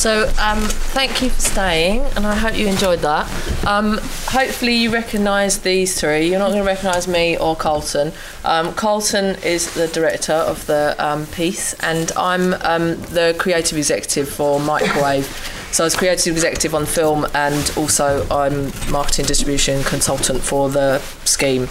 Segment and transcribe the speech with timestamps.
[0.00, 3.26] So, um, thank you for staying, and I hope you enjoyed that.
[3.66, 3.98] Um,
[4.28, 6.30] hopefully, you recognise these three.
[6.30, 8.10] You're not going to recognise me or Kolton.
[8.42, 14.30] Um, Kolton is the director of the um, piece, and I'm um, the creative executive
[14.30, 15.26] for Microwave.
[15.70, 21.00] So I was creative executive on film, and also I'm marketing distribution consultant for the
[21.26, 21.68] scheme.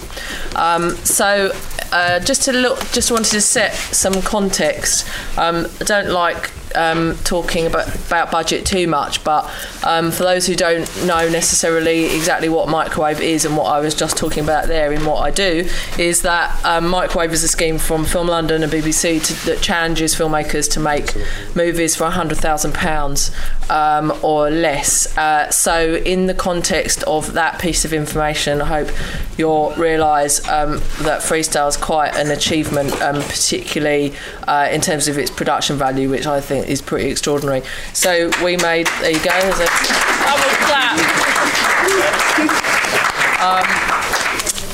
[0.56, 1.52] Um, so
[1.92, 5.08] uh, just to look, just wanted to set some context.
[5.36, 9.50] Um, I don't like um, talking about, about budget too much, but
[9.84, 13.96] um, for those who don't know necessarily exactly what microwave is and what I was
[13.96, 17.78] just talking about there in what I do, is that um, microwave is a scheme
[17.78, 21.16] from Film London and BBC to, that challenges filmmakers to make
[21.56, 25.18] movies for £100,000 um, or less.
[25.18, 28.90] Uh, so, in the context of that piece of information, I hope
[29.38, 34.14] you'll realise um, that Freestyle is quite an achievement, um, particularly
[34.48, 37.64] uh, in terms of its production value, which I think is pretty extraordinary.
[37.94, 39.30] So we made there you go.
[39.30, 39.70] There's a
[40.26, 41.00] double clap.
[43.42, 43.90] Um,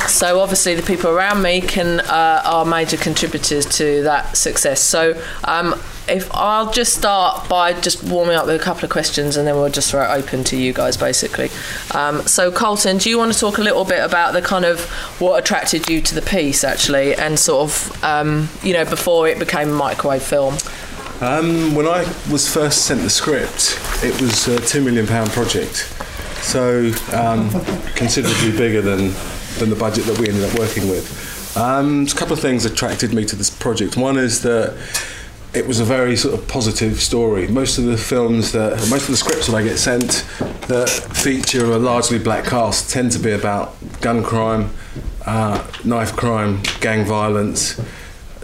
[0.08, 4.82] so obviously the people around me can uh, are major contributors to that success.
[4.82, 5.74] So um,
[6.08, 9.56] if I'll just start by just warming up with a couple of questions and then
[9.56, 11.50] we'll just throw it open to you guys basically.
[11.92, 14.86] Um, so Kolton, do you want to talk a little bit about the kind of
[15.20, 19.40] what attracted you to the piece actually and sort of um, you know before it
[19.40, 20.56] became a microwave film?
[21.22, 25.88] Um, when I was first sent the script, it was a two million pound project,
[26.42, 27.50] so um,
[27.96, 29.14] considerably bigger than
[29.58, 31.56] than the budget that we ended up working with.
[31.56, 33.96] Um, a couple of things attracted me to this project.
[33.96, 34.78] One is that
[35.54, 37.48] it was a very sort of positive story.
[37.48, 40.26] Most of the films that, most of the scripts that I get sent
[40.68, 44.70] that feature a largely black cast tend to be about gun crime,
[45.26, 47.80] uh, knife crime, gang violence,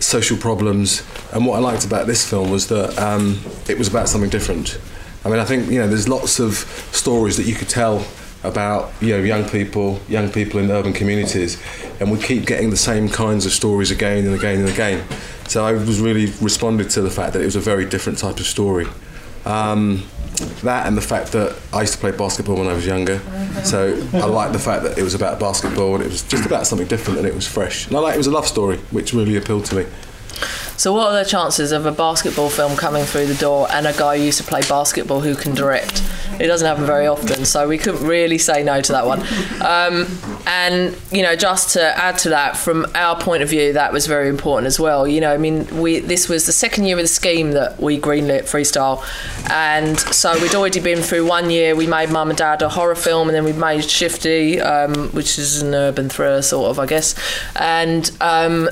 [0.02, 1.04] social problems.
[1.32, 4.80] And what I liked about this film was that um, it was about something different.
[5.24, 6.56] I mean, I think you know, there's lots of
[6.92, 8.06] stories that you could tell
[8.44, 11.62] about you know young people, young people in urban communities,
[12.00, 15.06] and we keep getting the same kinds of stories again and again and again.
[15.48, 18.40] So I was really responded to the fact that it was a very different type
[18.40, 18.88] of story.
[19.46, 20.04] Um,
[20.62, 23.20] that and the fact that I used to play basketball when I was younger,
[23.64, 26.68] so I liked the fact that it was about basketball and it was just about
[26.68, 27.88] something different and it was fresh.
[27.88, 29.86] And I like it was a love story, which really appealed to me.
[30.82, 33.94] So, what are the chances of a basketball film coming through the door and a
[33.94, 36.02] guy who used to play basketball who can direct?
[36.40, 39.20] It doesn't happen very often, so we couldn't really say no to that one.
[39.62, 40.08] Um,
[40.48, 44.08] and you know, just to add to that, from our point of view, that was
[44.08, 45.08] very important as well.
[45.08, 48.00] You know, I mean, we this was the second year of the scheme that we
[48.00, 49.04] greenlit Freestyle,
[49.52, 51.76] and so we'd already been through one year.
[51.76, 55.38] We made Mum and Dad a horror film, and then we made Shifty, um, which
[55.38, 57.14] is an urban thriller, sort of, I guess,
[57.56, 58.10] and.
[58.20, 58.68] Um,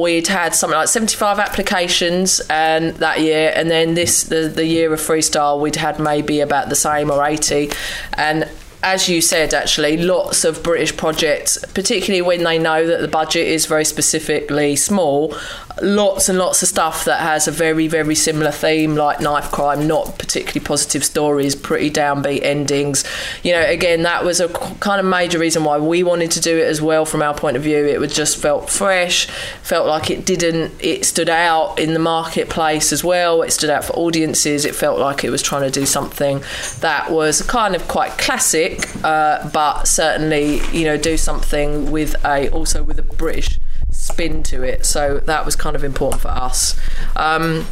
[0.00, 4.92] we'd had something like 75 applications and that year and then this the, the year
[4.92, 7.70] of freestyle we'd had maybe about the same or 80
[8.14, 8.48] and
[8.84, 13.48] as you said, actually, lots of British projects, particularly when they know that the budget
[13.48, 15.34] is very specifically small,
[15.80, 19.86] lots and lots of stuff that has a very, very similar theme, like knife crime,
[19.86, 23.04] not particularly positive stories, pretty downbeat endings.
[23.42, 26.58] You know, again, that was a kind of major reason why we wanted to do
[26.58, 27.86] it as well from our point of view.
[27.86, 29.26] It just felt fresh,
[29.62, 33.86] felt like it didn't, it stood out in the marketplace as well, it stood out
[33.86, 36.42] for audiences, it felt like it was trying to do something
[36.80, 38.73] that was kind of quite classic
[39.04, 43.58] uh, but certainly you know do something with a also with a British
[43.90, 44.84] spin to it.
[44.86, 46.78] So that was kind of important for us.
[47.16, 47.66] Um,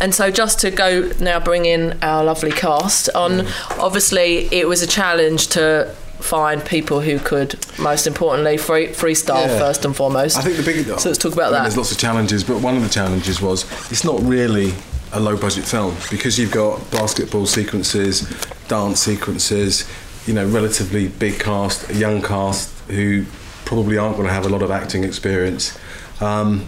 [0.00, 3.46] and so just to go now bring in our lovely cast on
[3.78, 9.58] obviously it was a challenge to find people who could most importantly free, freestyle Yeah.
[9.58, 10.86] first and foremost I think the big.
[10.98, 12.88] so let's talk about I mean, that There's lots of challenges, but one of the
[12.88, 14.74] challenges was it's not really
[15.12, 18.22] a low budget film because you've got basketball sequences,
[18.68, 19.84] dance sequences,
[20.26, 23.24] you know, relatively big cast, young cast who
[23.64, 25.78] probably aren't going to have a lot of acting experience.
[26.20, 26.66] Um,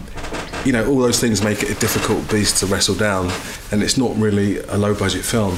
[0.65, 3.31] you know, all those things make it a difficult beast to wrestle down,
[3.71, 5.57] and it's not really a low budget film.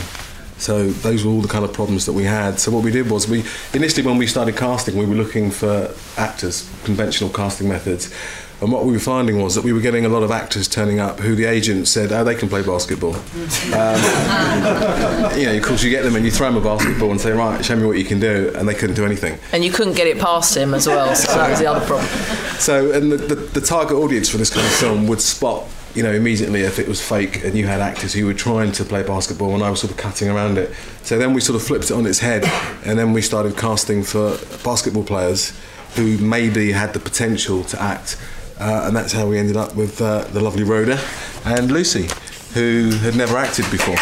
[0.58, 2.60] So those were all the kind of problems that we had.
[2.60, 5.94] So what we did was we initially when we started casting, we were looking for
[6.18, 8.14] actors, conventional casting methods.
[8.60, 11.00] And what we were finding was that we were getting a lot of actors turning
[11.00, 14.02] up who the agent said, "Oh, they can play basketball." Um,
[15.38, 17.32] you know, of course, you get them and you throw them a basketball and say,
[17.32, 19.38] "Right, show me what you can do," and they couldn't do anything.
[19.52, 22.08] and you couldn't get it past him as well so that was the other problem
[22.60, 26.02] So, and the, the, the target audience for this kind of film would spot, you
[26.02, 29.04] know, immediately if it was fake and you had actors who were trying to play
[29.04, 30.74] basketball and I was sort of cutting around it.
[31.04, 32.44] So then we sort of flipped it on its head
[32.86, 35.54] and then we started casting for basketball players
[35.96, 38.18] who maybe had the potential to act.
[38.60, 41.00] Uh, and that's how we ended up with uh, the lovely Rhoda
[41.46, 42.10] and Lucy,
[42.54, 43.98] who had never acted before.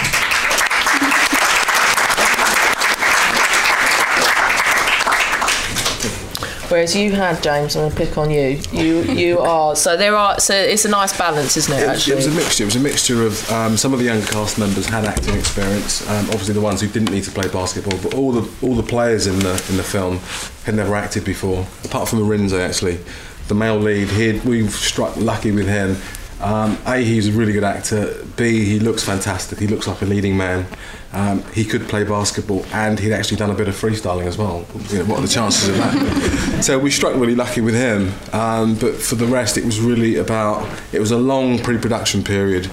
[6.69, 8.59] Whereas you had James, I'm going to pick on you.
[8.71, 11.83] You you are so there are so it's a nice balance, isn't it?
[11.83, 12.13] It, actually?
[12.13, 12.63] it was a mixture.
[12.63, 16.01] It was a mixture of um, some of the younger cast members had acting experience.
[16.09, 18.83] Um, obviously, the ones who didn't need to play basketball, but all the all the
[18.83, 20.17] players in the in the film
[20.65, 22.99] had never acted before, apart from Lorenzo actually
[23.47, 24.09] the male lead.
[24.09, 25.97] He we've struck lucky with him.
[26.42, 28.13] Um, a, he's a really good actor.
[28.36, 29.57] B, he looks fantastic.
[29.57, 30.68] He looks like a leading man.
[31.13, 34.65] Um, he could play basketball, and he'd actually done a bit of freestyling as well.
[34.89, 36.59] You know, what are the chances of that?
[36.63, 38.12] so we struck really lucky with him.
[38.33, 40.68] Um, but for the rest, it was really about.
[40.91, 42.69] It was a long pre-production period,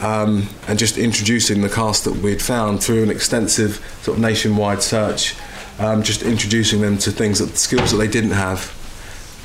[0.00, 4.82] um, and just introducing the cast that we'd found through an extensive sort of nationwide
[4.82, 5.36] search.
[5.78, 8.80] Um, just introducing them to things that skills that they didn't have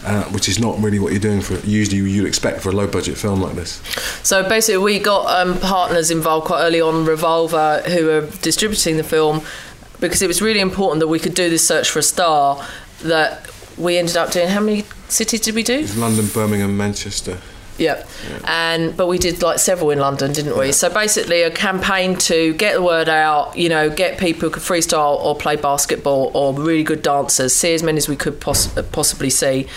[0.05, 2.87] uh, which is not really what you're doing for usually you'd expect for a low
[2.87, 3.81] budget film like this.
[4.23, 9.03] So basically, we got um, partners involved quite early on, Revolver, who were distributing the
[9.03, 9.41] film,
[9.99, 12.65] because it was really important that we could do this search for a star.
[13.03, 14.49] That we ended up doing.
[14.49, 15.85] How many cities did we do?
[15.95, 17.39] London, Birmingham, Manchester.
[17.79, 18.05] Yeah.
[18.45, 20.71] And but we did like several in London, didn't we?
[20.71, 24.63] So basically a campaign to get the word out, you know, get people who could
[24.63, 28.67] freestyle or play basketball or really good dancers, see as many as we could poss-
[28.91, 29.67] possibly see.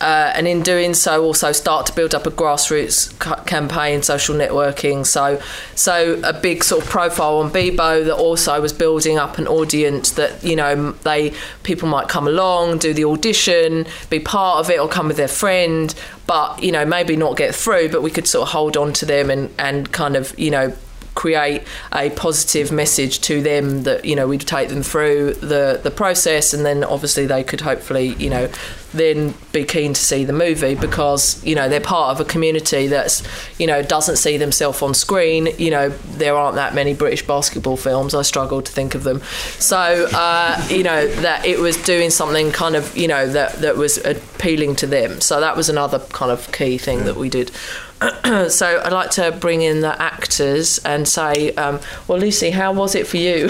[0.00, 5.06] Uh, and in doing so, also start to build up a grassroots campaign, social networking.
[5.06, 5.40] So,
[5.76, 10.10] so a big sort of profile on Bebo that also was building up an audience
[10.12, 11.32] that you know they
[11.62, 15.28] people might come along, do the audition, be part of it, or come with their
[15.28, 15.94] friend,
[16.26, 17.88] but you know maybe not get through.
[17.90, 20.74] But we could sort of hold on to them and and kind of you know
[21.14, 21.62] create
[21.92, 26.52] a positive message to them that you know we'd take them through the the process
[26.52, 28.48] and then obviously they could hopefully you know
[28.94, 32.86] then be keen to see the movie because you know they're part of a community
[32.86, 33.22] that's
[33.58, 35.48] you know doesn't see themselves on screen.
[35.58, 38.14] You know there aren't that many British basketball films.
[38.14, 39.20] I struggle to think of them.
[39.58, 43.76] So uh, you know that it was doing something kind of you know that that
[43.76, 45.20] was appealing to them.
[45.20, 47.50] So that was another kind of key thing that we did
[48.48, 52.94] so I'd like to bring in the actors and say, um, well, Lucy, how was
[52.94, 53.48] it for you?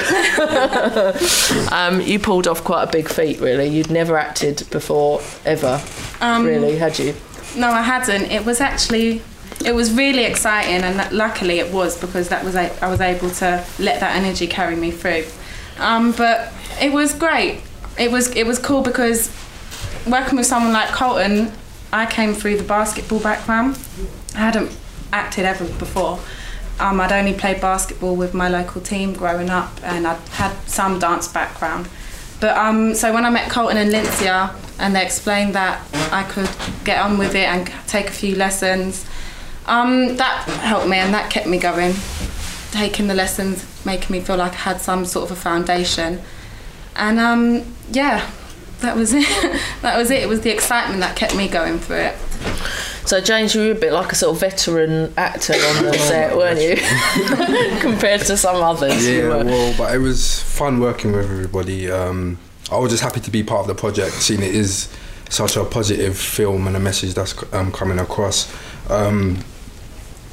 [1.72, 3.66] um, you pulled off quite a big feat, really.
[3.66, 5.82] You'd never acted before, ever,
[6.20, 7.14] Um, really, had you?
[7.56, 8.30] No, I hadn't.
[8.30, 9.22] It was actually,
[9.64, 13.30] it was really exciting, and that, luckily it was because that was I was able
[13.30, 15.24] to let that energy carry me through.
[15.78, 17.60] Um, but it was great.
[17.98, 19.30] It was it was cool because
[20.06, 21.52] working with someone like Kolton,
[21.92, 23.78] I came through the basketball background.
[24.34, 24.76] I hadn't
[25.12, 26.18] acted ever before.
[26.80, 30.98] Um, I'd only played basketball with my local team growing up, and I'd had some
[30.98, 31.88] dance background.
[32.40, 35.80] But um, so when I met Kolton and Lincia, and they explained that
[36.12, 36.50] I could
[36.84, 39.06] get on with it and take a few lessons,
[39.66, 41.94] um, that helped me and that kept me going.
[42.72, 46.20] Taking the lessons, making me feel like I had some sort of a foundation,
[46.96, 48.28] and um, yeah,
[48.80, 49.60] that was it.
[49.82, 50.22] that was it.
[50.22, 52.16] It was the excitement that kept me going through it.
[53.06, 56.36] So, James, you were a bit like a sort of veteran actor on the set,
[56.36, 56.76] weren't you?
[57.80, 59.06] Compared to some others.
[59.06, 61.90] you Yeah, well, but it was fun working with everybody.
[61.90, 62.38] Um,
[62.72, 64.88] I was just happy to be part of the project, seeing it is
[65.28, 68.52] such a positive film and a message that's um, coming across.
[68.90, 69.44] Um,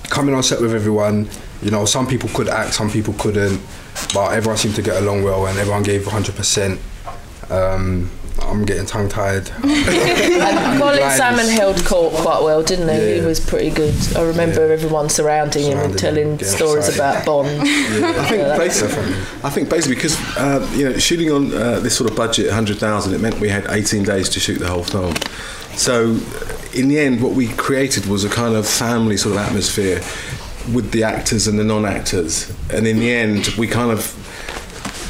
[0.03, 1.29] coming on set with everyone,
[1.61, 3.61] you know, some people could act, some people couldn't,
[4.13, 6.79] but everyone seemed to get along well and everyone gave 100%.
[7.51, 8.09] Um,
[8.41, 9.45] I'm getting tongue tied.
[9.45, 9.83] Colin
[10.77, 11.15] Gliders.
[11.17, 13.19] Salmon held court quite well, didn't he?
[13.19, 13.93] He was pretty good.
[14.15, 14.73] I remember Yeah.
[14.73, 17.21] everyone surrounding him and telling him, stories excited.
[17.21, 17.47] about Bond.
[17.61, 22.09] I think basically, I think basically because uh, you know shooting on uh, this sort
[22.09, 25.13] of budget, hundred thousand, it meant we had eighteen days to shoot the whole film.
[25.75, 26.17] So,
[26.73, 30.01] in the end, what we created was a kind of family sort of atmosphere
[30.73, 34.17] with the actors and the non-actors, and in the end, we kind of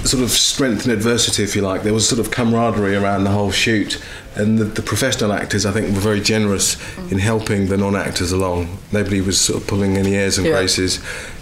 [0.03, 1.83] sort of strength in adversity, if you like.
[1.83, 4.01] There was sort of camaraderie around the whole shoot,
[4.35, 6.75] and the, the professional actors, I think, were very generous
[7.11, 8.77] in helping the non-actors along.
[8.91, 10.53] Nobody was sort of pulling any airs and Yeah.
[10.53, 10.97] graces.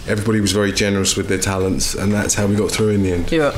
[0.08, 3.12] Everybody was very generous with their talents, and that's how we got through in the
[3.12, 3.30] end.
[3.32, 3.56] Yeah,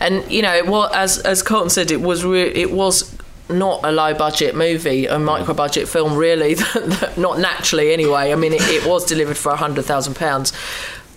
[0.00, 3.14] and you know, well, as as Kolton said, it was re- it was
[3.48, 6.54] not a low budget movie, a micro budget film, really.
[7.16, 8.30] not naturally, anyway.
[8.32, 10.52] I mean, it, it was delivered for a hundred thousand pounds.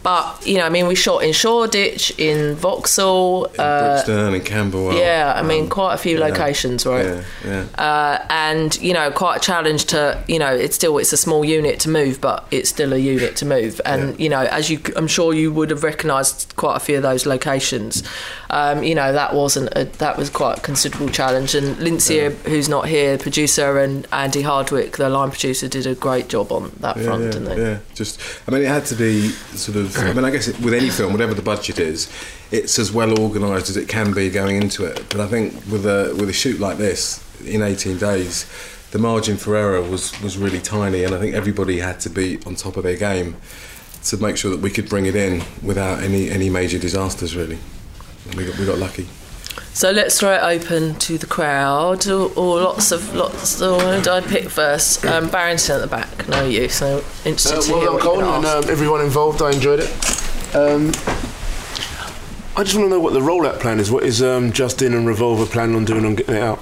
[0.04, 4.98] But you know, I mean, we shot in Shoreditch, in Vauxhall, uh, Brixton and Camberwell.
[4.98, 5.34] yeah.
[5.36, 7.06] I mean, um, quite a few yeah, locations, right?
[7.06, 7.66] Yeah, yeah.
[7.78, 11.46] uh, and you know quite a challenge to you know it's still it's a small
[11.46, 14.82] unit to move but it's still a unit to move and you know as you
[14.96, 18.04] i'm sure you would have recognized quite a few of those locations
[18.50, 22.70] um, you know that wasn't a, that was quite a considerable challenge and Lindsay who's
[22.70, 26.72] not here the producer and andy hardwick the line producer did a great job on
[26.80, 27.80] that yeah, front yeah, didn't they yeah.
[27.94, 29.93] Just, I mean, it had to be sort of.
[29.98, 32.10] I mean, I guess it, with any film, whatever the budget is,
[32.52, 35.06] it's as well organised as it can be going into it.
[35.10, 38.46] But I think with a with a shoot like this, in 18 days,
[38.92, 42.40] the margin for error was, was really tiny, and I think everybody had to be
[42.46, 43.36] on top of their game
[44.06, 47.58] to make sure that we could bring it in without any, any major disasters, really.
[48.36, 49.08] We got, we got lucky.
[49.74, 53.60] So let's throw it open to the crowd, or, or lots of lots.
[53.62, 55.04] Or who did I pick first?
[55.06, 56.28] Um, Barrington at the back.
[56.30, 56.70] No, you.
[56.70, 59.42] So interested Uh, to well done, what Colin, and um, everyone involved.
[59.42, 59.90] I enjoyed it.
[60.56, 60.90] Um,
[62.56, 63.90] I just want to know what the rollout plan is.
[63.90, 66.60] What is um, Justin and Revolver planning on doing on getting it out?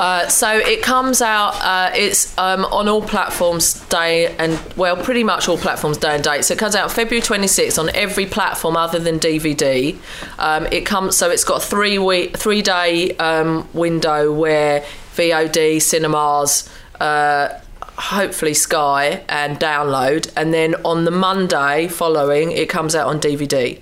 [0.00, 1.54] Uh, so it comes out.
[1.56, 6.24] Uh, it's um, on all platforms day and well, pretty much all platforms day and
[6.24, 6.42] date.
[6.42, 9.94] So it comes out February 26th on every platform other than DVD.
[10.38, 11.18] Um, it comes.
[11.18, 16.66] So it's got three week, three day um, window where VOD cinemas.
[16.98, 17.60] Uh,
[17.98, 23.78] hopefully Sky and download, and then on the Monday following, it comes out on DVD,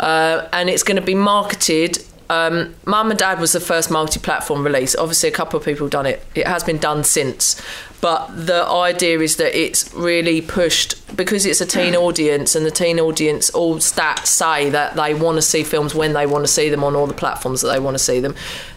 [0.00, 2.04] uh, and it's going to be marketed.
[2.28, 4.96] Um, Mum and Dad was the first multi-platform release.
[4.96, 6.24] Obviously, a couple of people have done it.
[6.34, 7.60] It has been done since,
[8.00, 12.70] but the idea is that it's really pushed because it's a teen audience, and the
[12.70, 16.48] teen audience, all stats say that they want to see films when they want to
[16.48, 18.34] see them on all the platforms that they want to see them.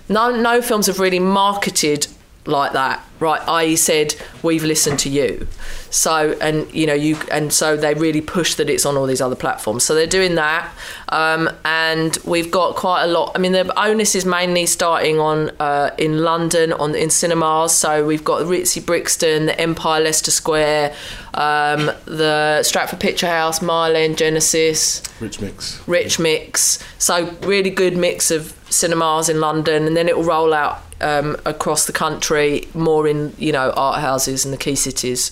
[0.07, 2.07] No, no films have really marketed
[2.45, 5.47] like that right i said we've listened to you
[5.89, 9.21] so and you know you and so they really push that it's on all these
[9.21, 10.71] other platforms so they're doing that
[11.09, 15.49] um, and we've got quite a lot i mean the onus is mainly starting on
[15.59, 20.93] uh, in london on in cinemas so we've got ritzy brixton the empire leicester square
[21.33, 25.87] um, the stratford picture house end genesis Rich mix.
[25.87, 26.79] rich mix.
[26.97, 31.35] So really good mix of cinemas in London, and then it will roll out um,
[31.45, 35.31] across the country, more in you know art houses and the key cities.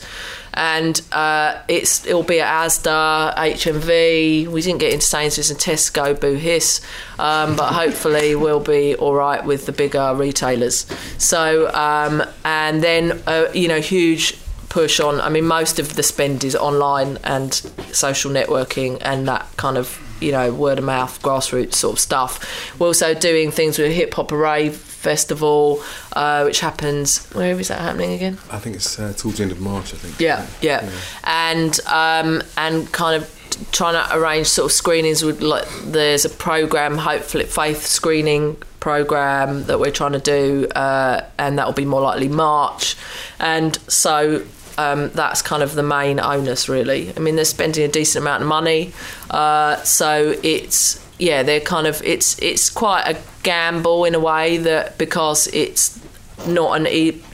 [0.54, 4.48] And uh, it's it'll be at ASDA, HMV.
[4.48, 6.82] We didn't get into Sainsbury's and Tesco, boo hiss,
[7.20, 10.88] um, but hopefully we'll be all right with the bigger retailers.
[11.20, 14.38] So um, and then uh, you know huge
[14.70, 15.22] push on.
[15.22, 17.54] I mean, most of the spend is online and
[17.94, 22.80] social networking and that kind of you know word of mouth, grassroots sort of stuff.
[22.80, 25.82] We're also doing things with Hip Hop Array Festival,
[26.14, 27.28] uh, which happens.
[27.34, 28.38] Where is that happening again?
[28.52, 30.20] I think it's uh, towards the end of March, I think.
[30.20, 30.90] Yeah, yeah,
[31.24, 33.34] and um, and kind of
[33.72, 39.66] trying to arrange sort of screenings with like there's a program, hopefully faith screening program
[39.66, 42.96] that we're trying to do, uh, and that will be more likely March,
[43.40, 44.46] and so.
[44.80, 47.12] Um, that's kind of the main onus, really.
[47.18, 48.94] I mean, they're spending a decent amount of money,
[49.32, 54.58] uh, so it's yeah, they're kind of it's it's quite a gamble in a way
[54.58, 56.00] that because it's
[56.46, 56.86] not an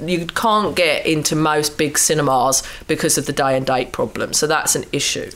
[0.07, 4.33] you can't get into most big cinemas because of the day and date problem.
[4.33, 5.31] So that's an issue.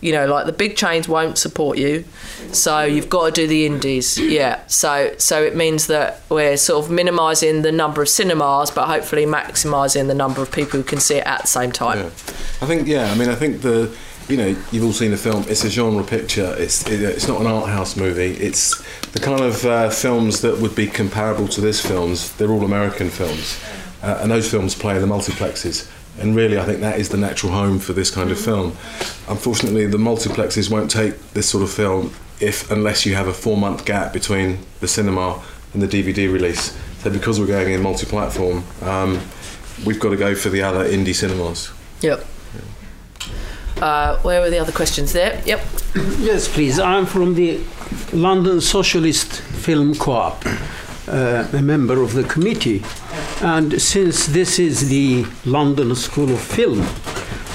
[0.00, 2.04] You know like the big chains won't support you.
[2.52, 4.16] So you've got to do the indies.
[4.16, 4.64] Yeah.
[4.68, 9.26] So so it means that we're sort of minimizing the number of cinemas but hopefully
[9.26, 11.98] maximizing the number of people who can see it at the same time.
[11.98, 13.10] Yeah, I think yeah.
[13.10, 13.92] I mean, I think the
[14.28, 15.44] you know you've all seen the film.
[15.48, 16.54] It's a genre picture.
[16.58, 18.34] It's it, it's not an art house movie.
[18.34, 18.82] It's
[19.12, 22.32] the kind of uh, films that would be comparable to this films.
[22.36, 23.60] They're all American films,
[24.02, 25.90] uh, and those films play the multiplexes.
[26.20, 28.76] And really, I think that is the natural home for this kind of film.
[29.28, 33.84] Unfortunately, the multiplexes won't take this sort of film if unless you have a four-month
[33.84, 35.42] gap between the cinema
[35.72, 36.76] and the DVD release.
[37.02, 39.20] So because we're going in multi-platform, um,
[39.84, 41.70] we've got to go for the other indie cinemas.
[42.00, 42.24] yep
[43.82, 45.60] uh, where were the other questions there yep
[46.18, 46.78] Yes, please.
[46.78, 47.60] I'm from the
[48.12, 50.44] London Socialist Film Co-op,
[51.08, 52.84] uh, a member of the committee.
[53.40, 56.86] And since this is the London School of Film,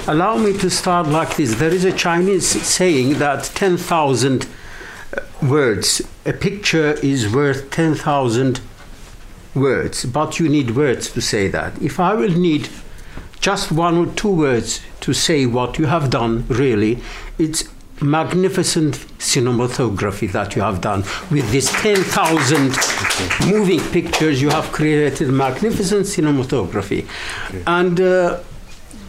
[0.07, 1.55] allow me to start like this.
[1.55, 4.47] There is a Chinese saying that 10,000
[5.41, 8.59] words, a picture is worth 10,000
[9.53, 11.79] words, but you need words to say that.
[11.81, 12.67] If I will need
[13.43, 16.97] just one or two words to say what you have done, really,
[17.37, 17.65] it's
[18.01, 21.01] magnificent cinematography that you have done.
[21.29, 27.05] With these 10,000 moving pictures, you have created magnificent cinematography.
[27.67, 28.39] And uh,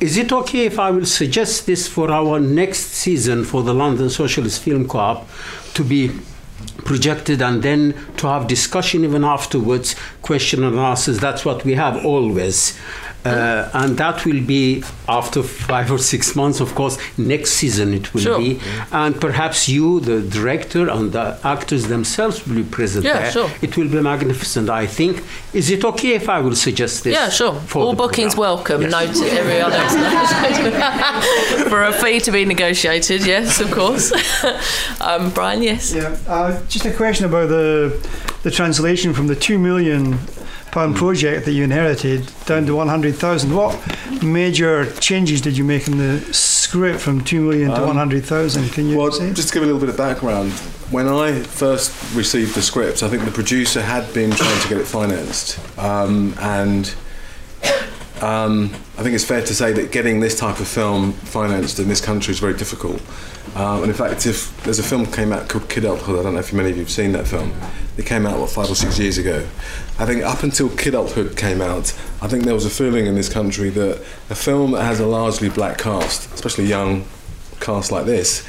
[0.01, 4.11] is it okay if I will suggest this for our next season for the London
[4.11, 5.29] Socialist Film Co-op
[5.75, 6.11] to be
[6.79, 11.21] projected and then to have discussion even afterwards, question and answers.
[11.21, 12.77] That's what we have always.
[13.25, 16.99] Uh, and that will be after five or six months, of course.
[17.17, 18.39] Next season it will Sure.
[18.39, 18.61] be,
[18.93, 23.33] and perhaps you, the director, and the actors themselves will be present Yeah, there.
[23.33, 23.51] sure.
[23.63, 25.23] It will be magnificent, I think.
[25.55, 27.15] Is it okay if I will suggest this?
[27.15, 27.55] Yeah, sure.
[27.67, 28.57] for All bookings program?
[28.57, 28.83] welcome.
[28.83, 28.93] Yes.
[28.93, 29.33] Noted.
[29.39, 29.95] Everyone else.
[31.71, 34.13] For a fee to be negotiated, yes, of course.
[35.01, 35.95] um, Brian, yes.
[35.95, 37.93] Yeah, uh, just a question about the
[38.43, 40.19] the translation from the two million
[40.75, 43.55] pound project that you inherited down to 100,000.
[43.55, 43.79] What
[44.25, 48.69] major changes did you make in the script from 2 million to Um, 100,000?
[48.71, 49.33] Can you Well, say?
[49.33, 50.51] just to give a little bit of background,
[50.91, 54.79] when I first received the script, I think the producer had been trying to get
[54.79, 56.93] it financed, um, and
[58.21, 61.87] um, I think it's fair to say that getting this type of film financed in
[61.89, 63.01] this country is very difficult.
[63.55, 66.41] Um, and in fact, if there's a film came out called Kidulthood, I don't know
[66.41, 67.53] if many of you have seen that film.
[67.97, 69.47] It came out what five or six years ago.
[69.99, 73.33] I think up until Kidulthood came out, I think there was a feeling in this
[73.33, 77.05] country that a film that has a largely black cast, especially young
[77.61, 78.45] cast like this,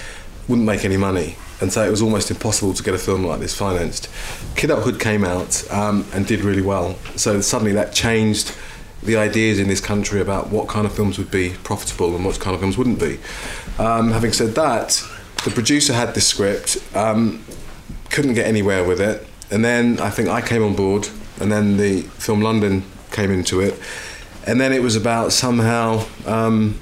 [0.48, 1.36] wouldn't make any money.
[1.62, 4.10] And so it was almost impossible to get a film like this financed.
[4.56, 6.96] Kid Up came out um, and did really well.
[7.16, 8.54] So suddenly that changed
[9.06, 12.40] the ideas in this country about what kind of films would be profitable and what
[12.40, 13.20] kind of films wouldn't be.
[13.78, 15.04] Um, having said that,
[15.44, 17.44] the producer had this script, um,
[18.10, 19.26] couldn't get anywhere with it.
[19.52, 21.08] And then I think I came on board,
[21.40, 23.80] and then the Film London came into it.
[24.48, 26.80] And then it was about somehow um,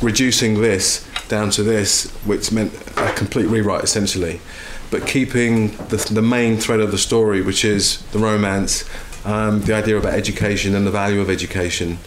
[0.00, 4.40] reducing this down to this, which meant a complete rewrite essentially,
[4.90, 8.84] but keeping the, the main thread of the story, which is the romance,
[9.24, 11.98] um, the idea about education and the value of education,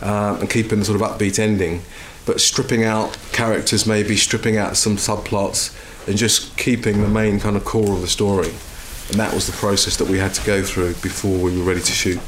[0.00, 1.82] um, and keeping the sort of upbeat ending,
[2.26, 5.76] but stripping out characters, maybe stripping out some subplots,
[6.08, 8.52] and just keeping the main kind of core of the story.
[9.10, 11.80] And that was the process that we had to go through before we were ready
[11.80, 12.20] to shoot.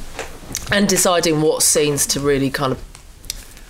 [0.71, 2.94] and deciding what scenes to really kind of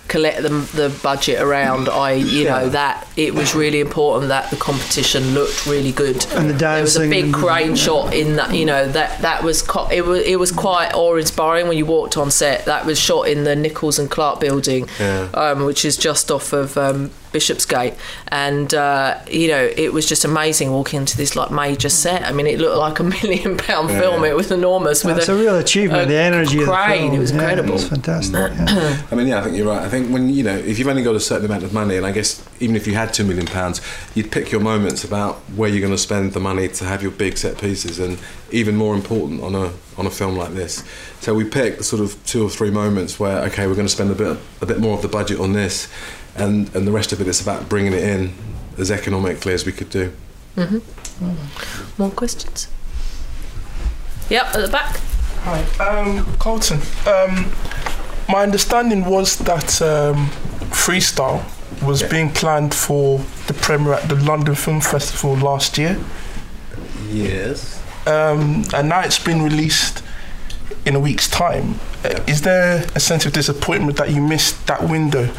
[0.07, 4.55] collect the, the budget around i you know that it was really important that the
[4.55, 6.59] competition looked really good And the dancing.
[6.59, 9.61] there was a dancing big and- crane shot in that you know that that was
[9.61, 12.99] co- it was it was quite awe inspiring when you walked on set that was
[12.99, 15.27] shot in the nichols and clark building Yeah.
[15.33, 17.93] um, which is just off of um, Bishopsgate,
[18.29, 22.23] and uh, you know it was just amazing walking into this like major set.
[22.23, 24.23] I mean, it looked like a million pound film.
[24.23, 25.03] It was enormous.
[25.03, 27.01] with That's a, real achievement, a the energy of the crane.
[27.09, 27.15] film.
[27.15, 27.75] It was Yeah, incredible.
[27.75, 28.33] it's fantastic.
[28.57, 29.01] yeah.
[29.11, 29.81] I mean, yeah, I think you're right.
[29.81, 32.05] I think when you know, if you've only got a certain amount of money, and
[32.05, 33.81] I guess even if you had two million pounds,
[34.15, 37.11] you'd pick your moments about where you're going to spend the money to have your
[37.11, 38.17] big set pieces, and
[38.51, 40.83] even more important on a on a film like this.
[41.19, 44.11] So we picked sort of two or three moments where okay, we're going to spend
[44.11, 45.87] a bit a bit more of the budget on this,
[46.35, 48.33] and and the rest of it is about bringing it in
[48.77, 50.11] as economically as we could do.
[51.97, 52.67] More questions?
[54.29, 54.97] Yep, at the back.
[55.43, 56.79] Hi, um, Kolton.
[57.07, 57.51] Um,
[58.27, 60.27] my understanding was that um,
[60.71, 61.43] Freestyle
[61.85, 65.97] was being planned for the premiere at the London Film Festival last year,
[67.09, 67.81] Yes.
[68.07, 70.01] um, and now it's been released
[70.85, 71.75] in a week's time.
[72.03, 75.31] Uh, is there a sense of disappointment that you missed that window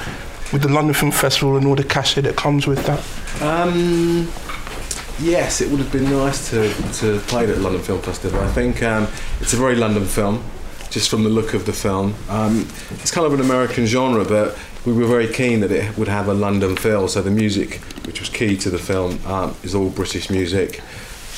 [0.52, 3.42] with the London Film Festival and all the cachet that comes with that?
[3.42, 4.28] Um,
[5.18, 8.40] yes, it would have been nice to, to play at London Film Festival.
[8.40, 9.08] I think um,
[9.40, 10.42] it's a very London film,
[10.90, 12.14] just from the look of the film.
[12.28, 16.08] Um, it's kind of an American genre, but we were very keen that it would
[16.08, 17.08] have a London feel.
[17.08, 20.80] So the music, which was key to the film, um, is all British music.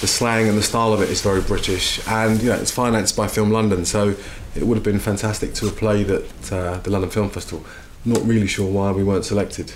[0.00, 3.16] The slang and the style of it is very British, and you know it's financed
[3.16, 4.14] by Film London, so
[4.54, 7.64] it would have been fantastic to have played at uh, the London Film Festival.
[8.04, 9.72] Not really sure why we weren't selected.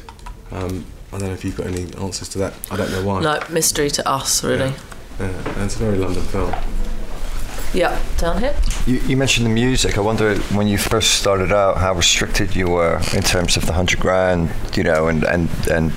[0.51, 2.55] Um, I don't know if you've got any answers to that.
[2.71, 3.21] I don't know why.
[3.23, 4.73] No, mystery to us, really.
[5.19, 6.55] Yeah, and it's a very London film.
[7.75, 8.55] Yeah, down here.
[8.87, 9.97] You, you mentioned the music.
[9.97, 13.73] I wonder when you first started out how restricted you were in terms of the
[13.73, 15.93] hundred grand, you know, and, and, and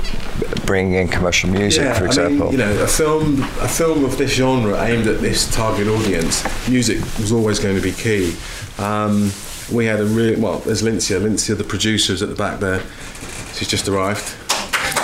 [0.66, 2.46] bringing in commercial music, yeah, for I example.
[2.46, 6.44] mean, you know, a film, a film of this genre aimed at this target audience,
[6.70, 8.36] music was always going to be key.
[8.78, 9.32] Um,
[9.71, 10.60] we had a really well.
[10.60, 11.19] There's Lincia.
[11.19, 12.82] Lincia, the producers at the back there.
[13.54, 14.23] She's just arrived.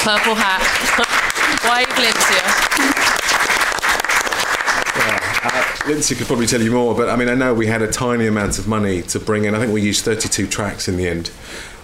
[0.04, 0.62] Purple hat.
[1.64, 3.22] Wave Lincia.
[5.44, 7.92] Uh, Lindsay could probably tell you more, but I mean, I know we had a
[7.92, 9.56] tiny amount of money to bring in.
[9.56, 11.32] I think we used 32 tracks in the end.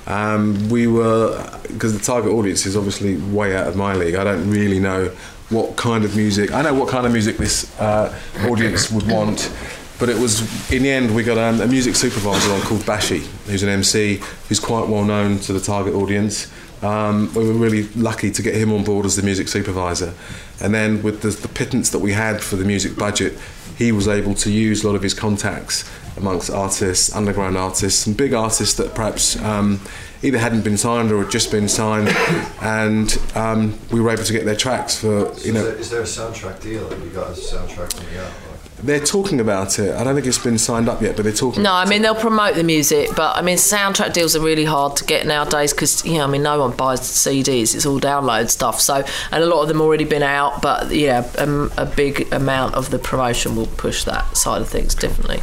[0.05, 4.23] Um, we were, because the target audience is obviously way out of my league, I
[4.23, 5.11] don't really know
[5.49, 9.51] what kind of music, I know what kind of music this uh, audience would want.
[9.99, 13.25] But it was, in the end, we got um, a music supervisor on called Bashy,
[13.47, 16.51] who's an MC, who's quite well known to the target audience.
[16.83, 20.13] Um, we were really lucky to get him on board as the music supervisor.
[20.62, 23.39] And then with the, the pittance that we had for the music budget,
[23.77, 28.15] he was able to use a lot of his contacts amongst artists, underground artists, and
[28.15, 29.79] big artists that perhaps um,
[30.23, 32.10] either hadn't been signed or had just been signed.
[32.62, 36.05] And um, we were able to get their tracks for, you know, is there a
[36.05, 36.89] soundtrack deal?
[36.89, 38.31] Have you got a soundtrack coming out?
[38.83, 39.95] They're talking about it.
[39.95, 41.63] I don't think it's been signed up yet, but they're talking.
[41.63, 44.95] No, I mean they'll promote the music, but I mean soundtrack deals are really hard
[44.97, 48.49] to get nowadays because you know I mean no one buys CDs; it's all download
[48.49, 48.79] stuff.
[48.79, 52.75] So and a lot of them already been out, but yeah, um, a big amount
[52.75, 55.41] of the promotion will push that side of things definitely.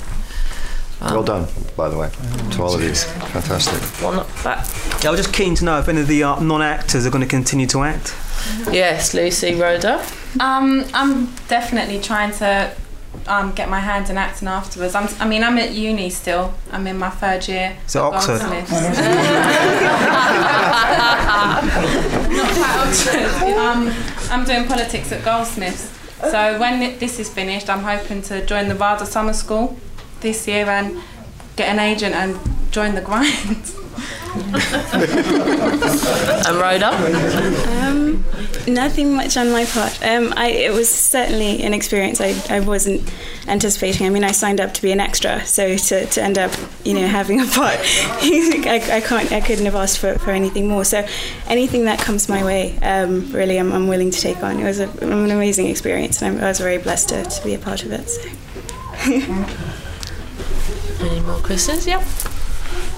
[1.01, 2.11] Well done, by the way,
[2.53, 3.05] to all of these.
[3.05, 3.79] Fantastic.
[4.03, 4.67] One up back.
[5.03, 7.23] Yeah, I was just keen to know if any of the uh, non-actors are going
[7.23, 8.15] to continue to act.
[8.73, 10.03] Yes, Lucy Rhoda.
[10.41, 12.75] Um, I'm definitely trying to
[13.27, 14.95] um, get my hand in acting afterwards.
[14.95, 16.55] I'm, I mean, I'm at uni still.
[16.71, 17.77] I'm in my third year.
[17.87, 18.41] Is it Oxford?
[18.41, 18.67] Not
[22.55, 23.31] quite Oxford.
[23.65, 23.93] Um,
[24.31, 25.91] I'm doing politics at Goldsmiths.
[26.21, 29.77] So when this is finished, I'm hoping to join the RADA Summer School
[30.21, 31.03] this year and
[31.57, 32.39] get an agent and
[32.71, 33.73] join the grind.
[36.47, 36.91] And Rhoda.
[37.87, 38.04] Um,
[38.67, 40.03] nothing much on my part.
[40.03, 43.13] Um, I, it was certainly an experience I, I wasn't
[43.47, 44.07] anticipating.
[44.07, 46.53] I mean, I signed up to be an extra, so to, to end up,
[46.85, 50.69] you know, having a part, I, I can't, I couldn't have asked for, for anything
[50.69, 50.85] more.
[50.85, 51.07] So,
[51.49, 54.61] anything that comes my way, um, really, I'm, I'm willing to take on.
[54.61, 57.59] It was a, an amazing experience, and I'm, was very blessed to, to be a
[57.59, 58.09] part of it.
[58.09, 58.29] So.
[61.01, 61.87] Any more questions?
[61.87, 62.03] Yep.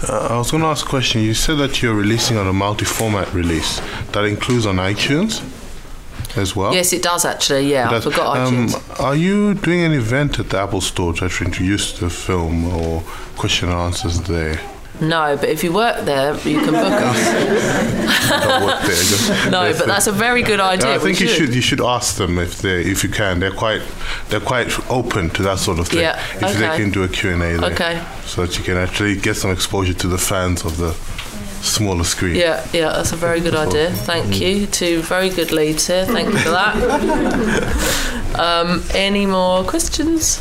[0.09, 1.23] Uh, I was going to ask a question.
[1.23, 3.81] You said that you're releasing on a multi-format release.
[4.13, 5.43] That includes on iTunes
[6.37, 6.75] as well.
[6.75, 7.71] Yes, it does actually.
[7.73, 9.01] Yeah, I That- forgot um, iTunes.
[9.01, 13.03] Are you doing an event at the Apple Store to actually introduce the film or
[13.37, 14.61] question and answers there?
[15.01, 18.31] No, but if you work there, you can book us.
[18.45, 20.95] Don't work there, just- No, but that's a very good idea.
[20.95, 23.39] I think you should you should ask them if they if you can.
[23.41, 23.83] They're quite
[24.29, 26.01] they're quite open to that sort of thing.
[26.01, 28.03] Yeah, If they can do a Q and A there, Okay.
[28.25, 30.95] so that you can actually get some exposure to the fans of the
[31.63, 32.37] smaller screen.
[32.37, 33.91] Yeah, yeah, that's a very good idea.
[33.91, 34.67] Thank you.
[34.67, 36.07] Two very good leads here.
[36.07, 36.75] Thank you for that.
[38.39, 40.39] um, any more questions?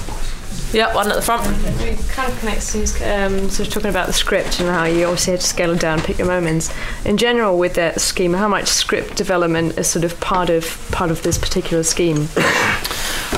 [0.75, 1.47] Yeah, one at the front.
[1.79, 5.05] It kind of connects to um, sort of talking about the script and how you
[5.05, 6.69] obviously had to scale it down, pick your moments.
[7.05, 11.11] In general, with that scheme, how much script development is sort of part of part
[11.11, 12.27] of this particular scheme?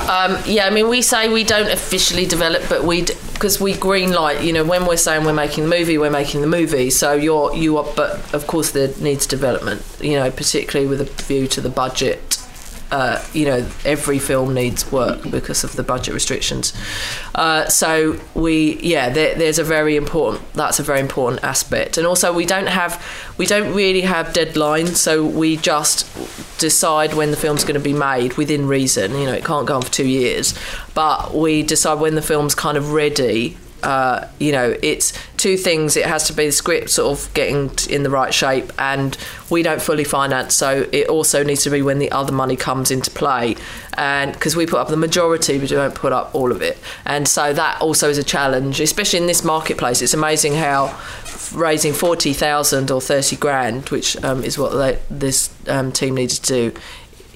[0.10, 4.14] Um, yeah, I mean, we say we don't officially develop, but we because we green
[4.14, 4.42] light.
[4.42, 6.90] You know, when we're saying we're making the movie, we're making the movie.
[6.90, 9.84] So you're you are, but of course there needs development.
[10.00, 12.37] You know, particularly with a view to the budget.
[12.90, 16.74] Uh, you know, every film needs work because of the budget restrictions.
[17.36, 20.42] Uh, so we, yeah, there, there's a very important.
[20.54, 23.04] That's a very important aspect, and also we don't have,
[23.38, 24.96] we don't really have deadlines.
[24.96, 26.08] So we just
[26.60, 29.12] decide when the film's going to be made within reason.
[29.12, 30.54] You know, it can't go on for two years,
[30.94, 33.58] but we decide when the film's kind of ready.
[33.84, 35.96] Uh, you know, it's two things.
[35.96, 39.18] It has to be the script sort of getting in the right shape, and
[39.50, 42.92] we don't fully finance, so it also needs to be when the other money comes
[42.92, 43.56] into play.
[43.94, 46.78] And because we put up the majority, but we don't put up all of it,
[47.06, 50.02] and so that also is a challenge, especially in this marketplace.
[50.02, 51.00] It's amazing how
[51.54, 56.44] raising forty thousand or thirty grand, which um, is what they, this um, team needed
[56.44, 56.80] to do,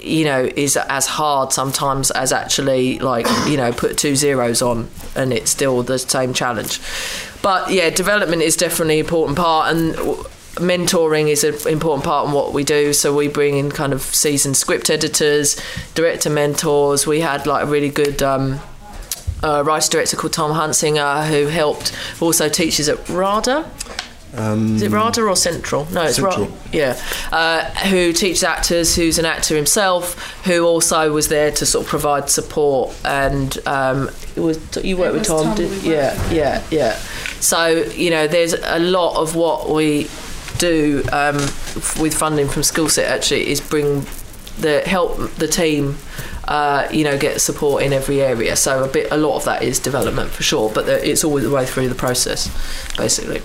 [0.01, 4.89] you know, is as hard sometimes as actually like you know put two zeros on,
[5.15, 6.79] and it's still the same challenge.
[7.41, 9.95] But yeah, development is definitely an important part, and
[10.55, 12.93] mentoring is an important part in what we do.
[12.93, 15.59] So we bring in kind of seasoned script editors,
[15.93, 17.07] director mentors.
[17.07, 18.21] We had like a really good.
[18.21, 18.59] Um,
[19.43, 23.67] uh, writer director called Tom Hunsinger, who helped also teaches at RADA.
[24.36, 25.86] Um, Is it RADA or Central?
[25.91, 26.46] No, it's Central.
[26.46, 26.58] RADA.
[26.72, 31.84] Yeah, uh, who teaches actors, who's an actor himself, who also was there to sort
[31.86, 32.96] of provide support.
[33.04, 36.63] And um, it was you worked It with was Tom, Tom did, we yeah, yeah,
[36.72, 36.96] yeah.
[37.41, 40.10] So you know, there's a lot of what we
[40.58, 44.06] do um, f- with funding from Skillset actually is bring
[44.60, 45.98] the help the team.
[46.48, 48.56] Uh, you know, get support in every area.
[48.56, 51.44] So a bit, a lot of that is development for sure, but the, it's always
[51.46, 52.50] the way through the process,
[52.98, 53.41] basically.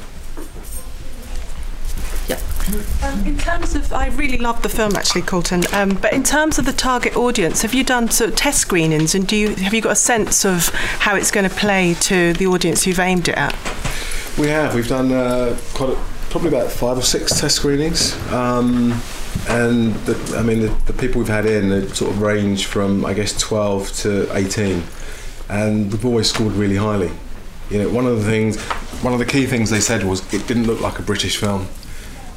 [3.03, 5.63] Um, in terms of, I really love the film actually, Kolton.
[5.73, 9.15] Um, but in terms of the target audience, have you done sort of test screenings,
[9.15, 12.33] and do you have you got a sense of how it's going to play to
[12.33, 13.53] the audience you've aimed it at?
[14.37, 14.75] We have.
[14.75, 15.97] We've done uh, quite a,
[16.31, 19.01] probably about five or six test screenings, um,
[19.49, 23.05] and the, I mean the, the people we've had in they sort of range from
[23.05, 24.83] I guess 12 to 18,
[25.49, 27.13] and we've always scored really highly.
[27.71, 28.61] You know, one of the things,
[29.03, 31.69] one of the key things they said was it didn't look like a British film.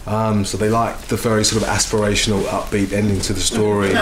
[0.07, 3.93] Um, so they liked the very sort of aspirational, upbeat ending to the story.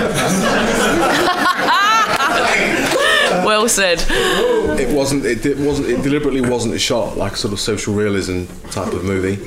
[3.45, 4.03] well said.
[4.79, 5.25] It wasn't.
[5.25, 5.89] It, it wasn't.
[5.89, 9.37] It deliberately wasn't a shot like a sort of social realism type of movie.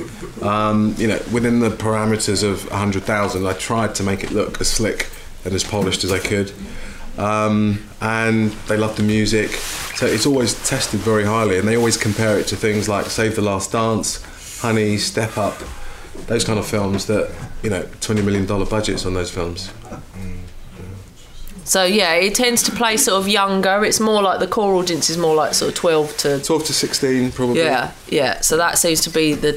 [0.43, 4.61] Um, you know, within the parameters of hundred thousand, I tried to make it look
[4.61, 5.09] as slick
[5.45, 6.53] and as polished as I could.
[7.19, 11.59] Um, and they love the music, so it's always tested very highly.
[11.59, 15.61] And they always compare it to things like Save the Last Dance, Honey, Step Up,
[16.27, 17.31] those kind of films that
[17.63, 19.71] you know, twenty million dollar budgets on those films.
[21.65, 23.85] So yeah, it tends to play sort of younger.
[23.85, 26.73] It's more like the core audience is more like sort of twelve to 12 to
[26.73, 27.59] 16, probably.
[27.61, 28.41] yeah, yeah.
[28.41, 29.53] So that seems to be the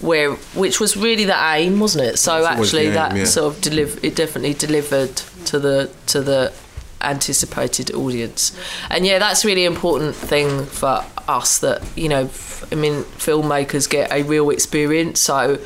[0.00, 2.18] where which was really the aim, wasn't it?
[2.18, 3.24] So It's always actually, aim, that yeah.
[3.24, 6.52] sort of deliver it definitely delivered to the to the
[7.00, 8.56] anticipated audience,
[8.90, 11.58] and yeah, that's really important thing for us.
[11.58, 15.20] That you know, f- I mean, filmmakers get a real experience.
[15.20, 15.58] So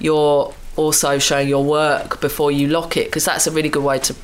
[0.00, 3.98] you're also showing your work before you lock it because that's a really good way
[3.98, 4.14] to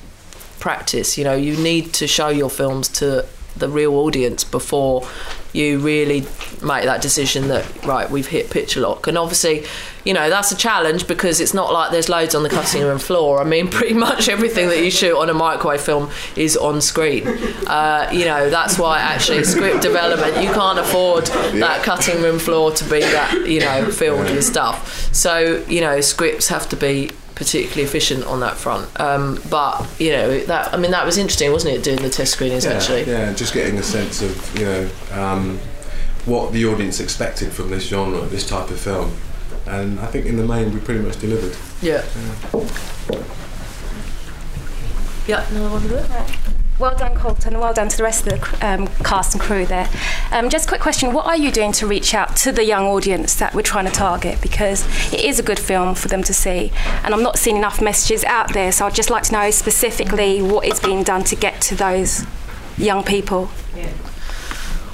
[0.61, 1.19] practice.
[1.19, 5.07] You know, you need to show your films to the real audience before
[5.55, 6.21] you really
[6.63, 9.07] make that decision that right we've hit picture lock.
[9.07, 9.65] And obviously
[10.05, 12.99] you know that's a challenge because it's not like there's loads on the cutting room
[12.99, 13.41] floor.
[13.41, 17.27] I mean pretty much everything that you shoot on a microwave film is on screen.
[17.67, 22.73] Uh, you know that's why actually script development you can't afford that cutting room floor
[22.73, 25.15] to be that you know filled with stuff.
[25.15, 28.89] So you know scripts have to be particularly efficient on that front.
[29.01, 31.83] Um, but you know that I mean that was interesting, wasn't it?
[31.83, 33.05] Doing the test screenings yeah, actually.
[33.05, 35.59] Yeah, just getting a sense of, you know, um,
[36.25, 39.15] what the audience expected from this genre, this type of film.
[39.67, 41.57] And I think in the main we pretty much delivered.
[41.81, 42.05] Yeah.
[45.27, 46.27] Yeah, another one there.
[46.77, 47.61] Well done, Kolton.
[47.61, 49.89] Well done to the rest of the um, cast and crew there.
[50.33, 52.87] Um, just a quick question What are you doing to reach out to the young
[52.87, 54.41] audience that we're trying to target?
[54.43, 56.73] Because it is a good film for them to see.
[57.05, 60.43] And I'm not seeing enough messages out there, so I'd just like to know specifically
[60.43, 62.25] what is being done to get to those
[62.77, 63.51] young people.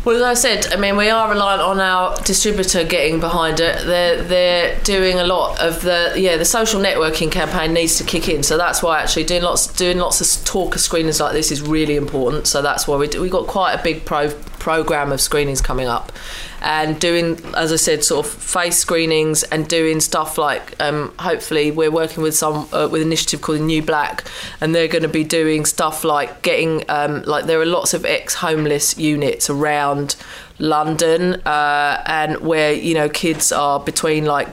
[0.03, 3.85] Well, as I said, I mean, we are reliant on our distributor getting behind it.
[3.85, 8.27] They're they're doing a lot of the yeah the social networking campaign needs to kick
[8.27, 8.43] in.
[8.43, 11.61] So that's why actually doing lots doing lots of talk of screenings like this is
[11.61, 12.47] really important.
[12.47, 15.87] So that's why we do, we've got quite a big pro program of screenings coming
[15.87, 16.13] up,
[16.61, 21.71] and doing as I said, sort of face screenings and doing stuff like um, hopefully
[21.71, 24.25] we're working with some uh, with an initiative called New Black,
[24.61, 28.05] and they're going to be doing stuff like getting um, like there are lots of
[28.05, 30.17] ex-homeless units around
[30.59, 34.49] London, uh, and where you know kids are between like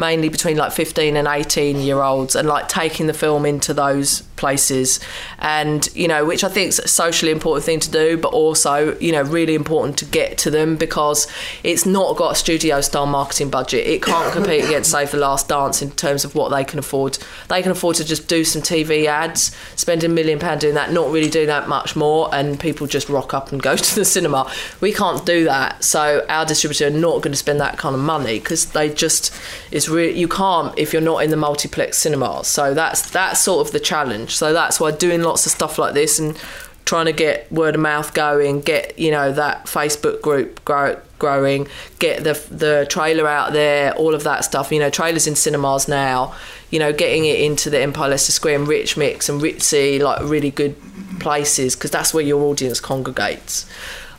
[0.00, 4.22] mainly between like 15 and 18 year olds and like taking the film into those
[4.40, 4.98] places.
[5.38, 8.96] And you know which i think is a socially important thing to do but also
[8.98, 11.26] you know really important to get to them because
[11.62, 13.86] it's not got a studio style marketing budget.
[13.86, 17.18] It can't compete against save the last dance in terms of what they can afford.
[17.48, 20.92] They can afford to just do some tv ads spend a million pound doing that
[20.92, 24.04] not really doing that much more and people just rock up and go to the
[24.04, 24.50] cinema.
[24.80, 28.00] We can't do that so our distributor are not going to spend that kind of
[28.00, 29.34] money because they just
[29.70, 33.66] it's really you can't if you're not in the multiplex cinemas so that's that's sort
[33.66, 34.36] of the challenge.
[34.36, 36.36] So that's why doing lots of stuff like this and
[36.84, 41.68] trying to get word of mouth going get you know that facebook group grow, growing
[42.00, 44.72] get the the trailer out there all of that stuff.
[44.72, 46.34] You know trailers in cinemas now
[46.70, 50.22] you know getting it into the empire leicester square and rich mix and ritzy like
[50.22, 50.74] really good
[51.20, 53.70] places because that's where your audience congregates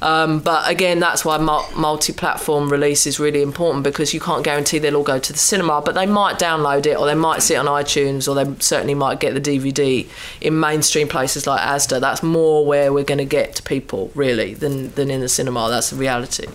[0.02, 4.96] um, but again, that's why multi-platform release is really important because you can't guarantee they'll
[4.96, 7.58] all go to the cinema, but they might download it or they might see it
[7.58, 10.08] on iTunes or they certainly might get the DVD
[10.42, 12.00] in mainstream places like ASDA.
[12.02, 15.70] That's more where we're going to get to people really than than in the cinema.
[15.70, 16.48] That's the reality.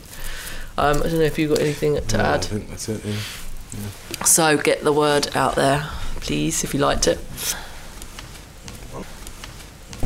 [0.78, 2.44] Um, I don't know if you've got anything to No, I add.
[2.44, 4.24] think that's it, yeah.
[4.24, 5.88] So get the word out there,
[6.20, 7.18] please, if you liked it.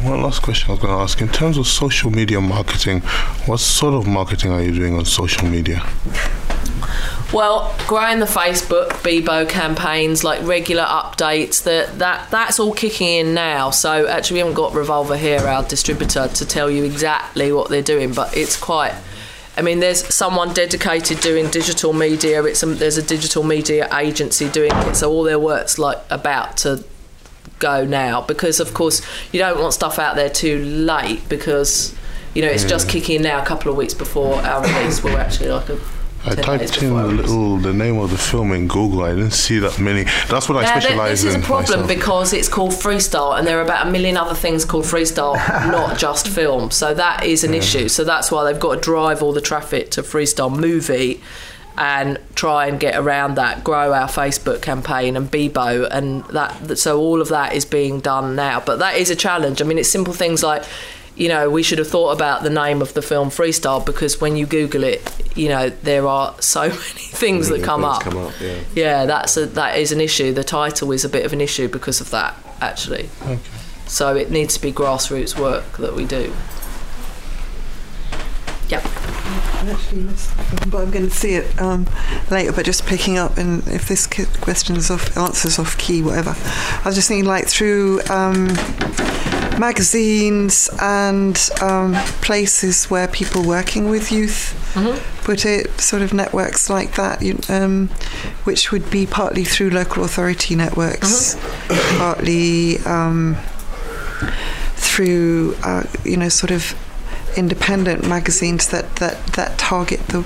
[0.03, 1.21] One last question I was going to ask.
[1.21, 3.01] In terms of social media marketing,
[3.45, 5.87] what sort of marketing are you doing on social media?
[7.35, 13.35] Well, growing the Facebook Bebo campaigns, like regular updates, that that that's all kicking in
[13.35, 13.71] now.
[13.71, 17.83] So actually, we haven't got Revolver here, our distributor, to tell you exactly what they're
[17.83, 18.95] doing, but it's quite.
[19.57, 22.43] I mean, there's someone dedicated doing digital media.
[22.45, 26.57] It's a, there's a digital media agency doing it, so all their work's like about
[26.59, 26.83] to
[27.61, 29.01] go now because, of course,
[29.33, 31.95] you don't want stuff out there too late because
[32.35, 35.05] you know it's just kicking in now a couple of weeks before our release.
[35.05, 35.79] We're actually like a
[36.23, 39.05] I typed in the little the name of the film in Google.
[39.05, 40.05] I didn't see that many.
[40.29, 41.89] That's what I Now, specialize this is a problem myself.
[41.89, 45.35] because it's called freestyle, and there are about a million other things called freestyle,
[45.71, 46.71] not just film.
[46.71, 47.89] So that is an issue.
[47.89, 51.23] So that's why they've got to drive all the traffic to freestyle movie.
[51.79, 56.79] And try and get around that, grow our Facebook campaign and Bebo, and that.
[56.79, 59.63] So all of that is being done now, but that is a challenge.
[59.63, 60.65] I mean, it's simple things like,
[61.17, 64.37] you know, we should have thought about the name of the film Freestyle because when
[64.37, 65.03] you Google it,
[65.37, 68.03] you know, there are so many things that come up.
[68.03, 68.59] come up, yeah.
[68.75, 70.33] Yeah, that's a, that is an issue.
[70.33, 73.09] The title is a bit of an issue because of that, actually.
[73.23, 73.39] Okay.
[73.87, 76.33] So it needs to be grassroots work that we do.
[79.69, 81.87] Actually, missed that one, but I'm going to see it um,
[82.31, 82.53] later.
[82.53, 84.07] But just picking up, and if this
[84.41, 86.31] question is off, answers off key, whatever.
[86.31, 88.47] I was just thinking, like through um,
[89.59, 94.57] magazines and um, places where people working with youth
[95.25, 97.89] put it, sort of networks like that, you, um,
[98.45, 101.37] which would be partly through local authority networks,
[101.99, 103.37] partly um,
[104.77, 106.75] through, uh, you know, sort of
[107.37, 110.25] independent magazines that, that, that target the,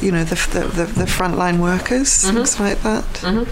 [0.00, 3.46] you know, the, the, the, the frontline workers, things like that.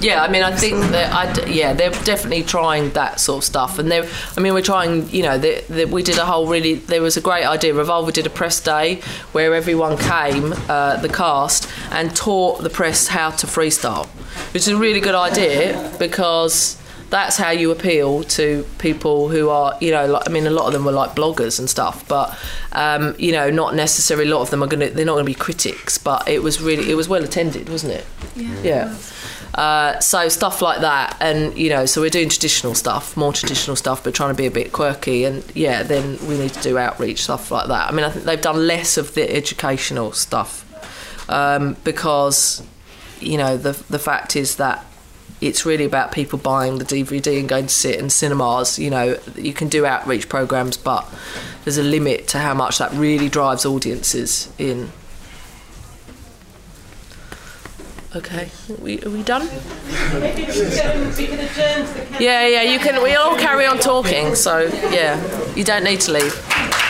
[0.00, 3.44] Yeah, I mean, I think that I d- yeah, they're definitely trying that sort of
[3.44, 4.06] stuff, and they're.
[4.36, 5.08] I mean, we're trying.
[5.10, 6.74] You know, the, the, we did a whole really.
[6.74, 7.72] There was a great idea.
[7.72, 8.96] Revolver did a press day
[9.32, 14.06] where everyone came, uh, the cast, and taught the press how to freestyle,
[14.52, 16.76] which is a really good idea because
[17.10, 20.66] that's how you appeal to people who are, you know, like, I mean, a lot
[20.66, 22.36] of them were like bloggers and stuff, but
[22.72, 24.30] um, you know, not necessarily.
[24.30, 24.94] A lot of them are going to.
[24.94, 26.90] They're not going to be critics, but it was really.
[26.90, 28.06] It was well attended, wasn't it?
[28.34, 28.62] Yeah.
[28.62, 28.96] Yeah.
[29.54, 33.76] Uh, so stuff like that, and you know, so we're doing traditional stuff, more traditional
[33.76, 36.76] stuff, but trying to be a bit quirky, and yeah, then we need to do
[36.76, 37.88] outreach stuff like that.
[37.88, 40.64] I mean, I think they've done less of the educational stuff
[41.30, 42.62] um, because
[43.20, 44.84] you know the the fact is that
[45.40, 48.78] it's really about people buying the DVD and going to sit in cinemas.
[48.78, 51.06] You know, you can do outreach programs, but
[51.64, 54.90] there's a limit to how much that really drives audiences in.
[58.14, 59.46] Okay, are we, are we done?
[62.18, 63.02] Yeah, yeah, you can.
[63.02, 65.20] We all carry on talking, so yeah,
[65.54, 66.85] you don't need to leave.